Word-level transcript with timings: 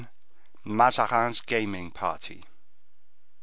Mazarin's 0.63 1.41
Gaming 1.41 1.91
Party. 1.91 2.43